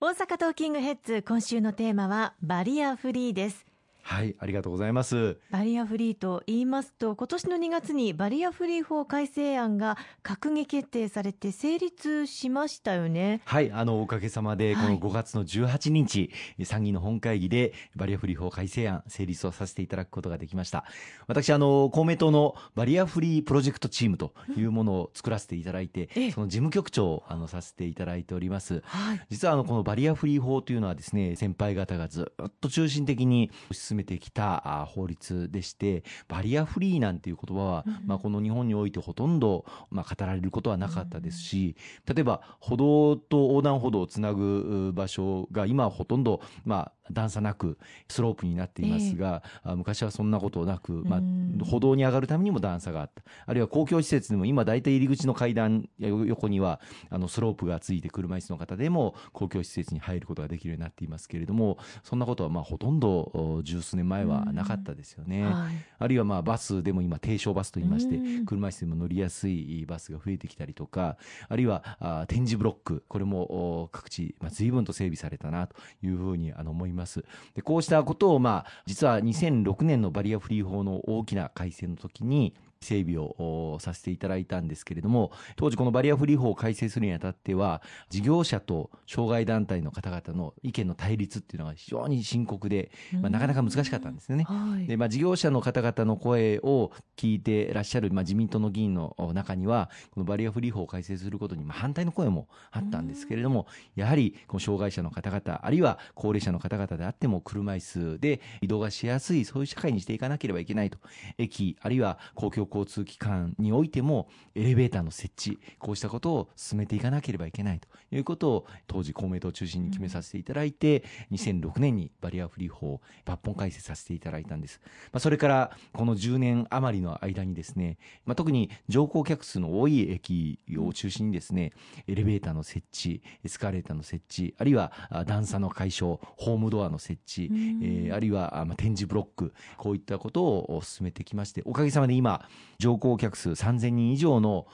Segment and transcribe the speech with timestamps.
[0.00, 3.67] 大阪トーキングヘッズ今週のテーマはバリアフリーです。
[4.08, 5.36] はいありがとうございます。
[5.50, 13.42] バリアフリーと言いますと今年の2月にバリアフリー法改正案が閣議決定されて成立しましたよね。
[13.44, 20.86] はいあのおかげさまでこの5月の18日、はい、参議院の本会議でバリアフリー法改正案成立をさせていただくことができました。
[21.26, 41.76] 私あの公明党のバリアフリープロジェクトチームというものを作らせていただいて、うん、その事務局長をあのさせていただいております、はい、実はあのこのバリアフリー法というのはですね先輩方がずっと中心的に進めてきた法律でしてバリアフリーなんていう言葉は、うん、まあ、この日本においてほとんど、まあ、語られることはなかったですし、
[42.06, 51.20] うん、例えば歩道と横断歩道をつなぐ場所が今はほとんど、まあ、段差なくスロープになっていますが、えー、昔はそんなことなく、まあ、
[51.64, 53.22] 歩道に上がるためにも段差があった。
[53.46, 65.54] あるいは公共施設でも今大体入り口の階段横にはあのスロープがついて車椅子の方でも公共施設に入ることができるようになっていますけれどもそんなことはまあほとんど十数年前はなかったですよね、はい、
[65.98, 71.16] あるいはまあバスでも今低床バスといいまして車椅子でも乗りやすいバスが増えてきたりとか
[71.48, 76.98] あるいはあ展示ブロックこれも各地、まあ、随分と整備されたなというふうにあの思います。
[76.98, 77.24] ます。
[77.54, 94.44] でこうしたことを、まあ、実は2006年のバリアフリー法の大きな改正の時に整備をさせていただいたんですけれども当時このバリアフリー法を改正するにあたっては事業者と障害団体の方々の意見の対立っていうのが非常に深刻で、まあ、なかなか難しかったんですね。
[94.44, 110.98] はい、でまあ、事業者の方々の声を聞いてらっしゃる、まあ、自民党の議員の中にはこのバリアフリー法を改正することにまあ反対の声もあったんですけれどもやはりこの障害者の方々あるいは高齢者の方々であっても車椅子で移動がしやすいそういう社会にしていかなければいけないと
[111.38, 124.80] 駅あるいは公共交通機関においてもエレベーターの設置こうしたことを進めていかなければいけないということを当時公明党を中心に決めさせていただいて、うん、2006年にバリアフリー法を抜本改正させていただいたんです、
[125.12, 131.72] まあ、それからこの10年余りの間にですね、まあ、特に乗降客数の多い駅を中心にですね
[132.06, 134.92] エレベーターの設置エスカレーターの設置あるいは
[135.26, 142.46] 段差の解消ホームドアの設置、うん、えー、あるいはまあ展示ブロックこういったことを進めてきましておかげさまで今
[142.78, 144.66] 乗降客数3000人以上の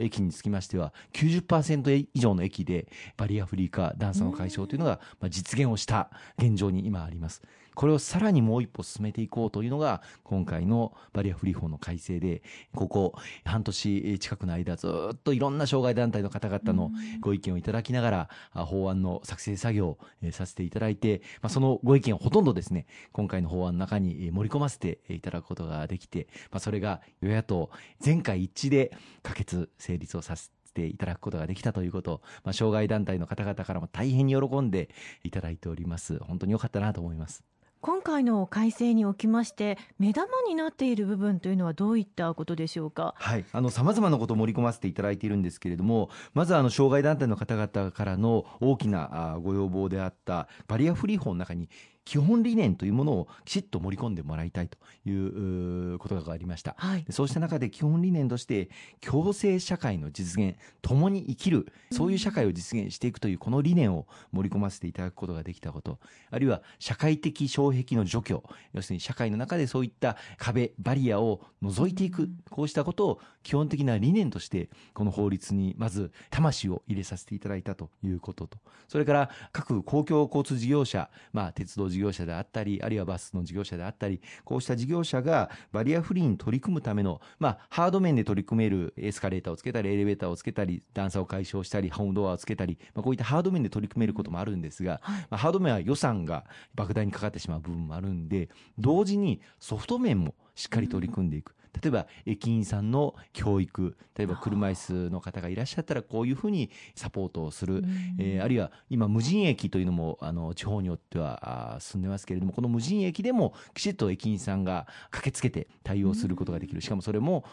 [0.00, 7.42] 駅につきましては90%以上の駅でバリアフリー化段差の解消というのが実現をした現状に今あります。
[7.74, 12.42] これをさらにもう一歩進めていこうというのが今回のバリアフリー法の改正で
[12.74, 16.90] ここ半年近くの間ずっといろんな障害団体の方々の
[17.20, 19.98] ご意見をいただきながら法案の作成作業を
[20.32, 34.88] させていただいて、まあ、そのご意見をほとんどですね今回の法案の中に盛り込ませていただくことができて、まあ、それが与野党全会一致で可決成立をさせてていただくことができたということを、まあ、障害団体の方々からも大変に喜んで
[35.22, 36.18] いただいております。
[36.20, 37.51] 本当に良かったなと思います。
[37.82, 43.16] 今回の改正におきまして目玉になっている部分というのはどういったことでしょうか？
[43.18, 51.68] はい、あの様々なことを盛り込ませていただいているんですけれども、まずあの障害団体の方々からの大きなご要望であったバリアフリー法の中に
[52.04, 54.76] 基本理念というものをきちっと盛り込んでもらいたいと
[55.08, 58.70] いうことがありました、はい、そうした中で基本理念として
[59.00, 66.00] 共生社会の実現共に生きるそういう社会を実現していくというこの理念を盛り込ませていただくことができたこと
[66.32, 78.58] あるいは社会的障壁の除去要するに社会の中でそういった壁バリアを除いていくこうしたことを基本的な理念としてこの法律にまず魂を入れさせていただいたということと。
[78.88, 95.00] それから各公共交通事業者、まあ、鉄道事業者であったりあるいはバスの事業者であったりこうした事業者がバリアフリーに取り組むための、まあ、ハード面で取り組めるエスカレーターをつけたりエレベーターをつけたり段差を解消したりホームドアをつけたり、まあ、こういったハード面で取り組めることもあるんですが、
[95.30, 96.44] まあ、ハード面は予算が
[96.76, 101.54] 莫大にかかってしまう部分もあるんで同時にソフト面もしっかり取り組んでいく。
[101.80, 107.82] 例えば駅員さんの教育例えば車椅子の方がいらっしゃったらこういうふうにサポートをする、
[108.18, 116.82] えー、あるいは今無人駅というのもあの地方によっては進んでますけれどもこの無人駅でもきちっと駅員さんが駆けつけて対応することができる。
[116.82, 117.44] しかもそれも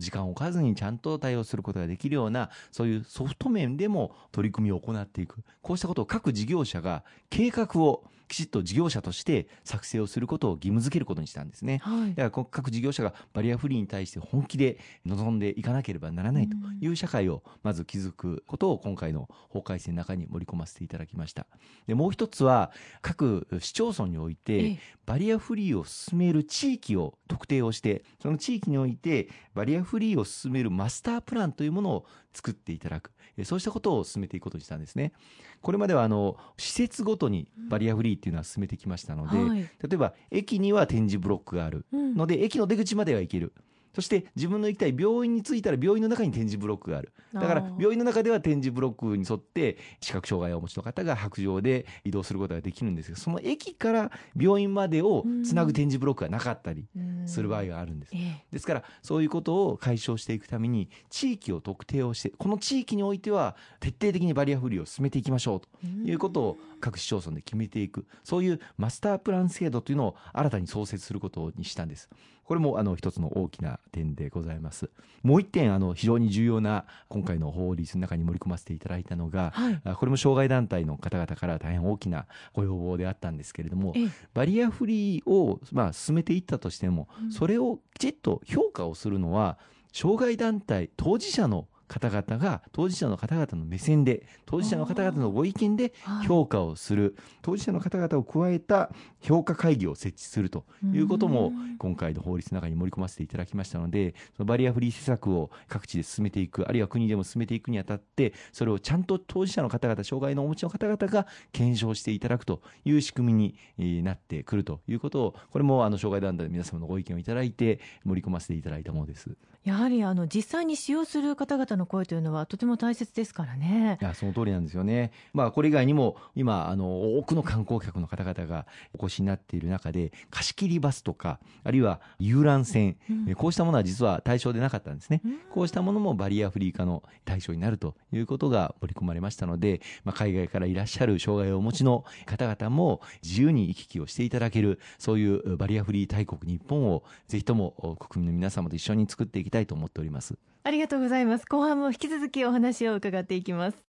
[0.00, 5.36] 時間を置かずにちゃんと対応することができるようなそういうソフト面でも取り組みを行っていく。
[5.62, 21.46] こうしたことを各事業者が計画をきちっと事業者として作成をすることを義務付けることにしたんですね、はい、だから各事業者がバリアフリーに対して本気で臨んでいかなければならないという社会をまず築くことを今回の法改正の中に盛り込ませていただきました。
[21.86, 22.70] でもう一つは
[23.00, 32.06] 各市町村においてバリアフリーを進める地域を特定をしてその地域においてバリアフリーを進めるマスタープランというものを
[32.38, 35.12] 作っていただく、えそうしたことを進めていくことにしたんですね。
[35.60, 39.58] これまではあの施設ごとにバリアフリーっていうのは進めてきましたので、はい。
[39.58, 41.84] 例えば駅には展示ブロックがある。
[41.92, 42.14] うん。
[42.14, 43.52] ので、駅の出口までは行ける。
[43.94, 47.12] そして自分の行きたい病院に着いたら病院の中に展示ブロックがある。
[47.34, 56.86] だから病院の中では展示ブロックに沿って視覚障害をお持ちの方が白状で移動することができるんですけど、その駅から病院までをつなぐ展示ブロックがなかったり
[57.26, 58.12] する場合があるんです。
[58.14, 72.08] ええですからそういうことを解消していくために地域を特定をしてこの地域においては徹底的にバリアフリーを進めていきましょうということを各市町村で決めていくそういうマスタープラン制度というのを新たに創設することにしたんです。
[72.48, 74.88] これもあの一つの大きな点でございます。
[75.22, 79.80] もう一点あの非常に重要な今回の法律の中に盛り込ませていただいたのが、はい。
[79.84, 82.24] あこれも障害団体の方々から大変大きな
[82.54, 84.08] ご要望であったんですけれども、ええ。
[84.32, 87.30] バリアフリーを、まあ、進めていったとしても、うん。
[87.30, 89.58] それをきちっと評価をするのは
[89.92, 96.26] 障害団体当事者の方々が当事者の方々の目線で当事者の方々のご意見ではい。
[96.26, 97.16] 評価をする。
[97.42, 98.90] 当事者の方々を加えた
[99.20, 101.76] 評価会議を設置するということもうん。
[101.78, 119.30] 今回の法律の中に盛り込ませていただきましたのでそのバリアフリー施策を各地で進めていくあるいは国でも進めていくにあたってそれをちゃんと当事者の方々障害のお持ちの方々が検証していただくという仕組みにえーなってくるということをこれもあの障害団体の皆様のご意見をいただいて盛り込ませていただいたものです。
[119.64, 124.04] やはりあの実際に使用する方々の声というのはとても大切ですからねい。
[124.04, 125.12] やその通りなんですよね。
[125.32, 128.66] まあこれ以外にも今あの多くの観光客の方々が
[128.98, 135.22] お越しになっている中で貸し切りバスとかあるいは遊覧船、うんえこうしたものは実は対象でなかったんですね。
[135.24, 150.36] うんこうしたものもバリアフリー化の対象になるということが盛り込まれましたので、まあ、海外からいらっしゃる障害をお持ちの方々も自由に行き来をしていただけるそういうバリアフリー大国日本をぜひとも国民の皆様と一緒に作っていきたいと思っております。
[150.68, 151.46] ありがとうございます。
[151.48, 153.82] 後半も引き続きお話を伺っていきます。